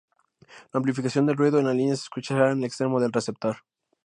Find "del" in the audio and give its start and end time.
1.27-1.37, 2.99-3.13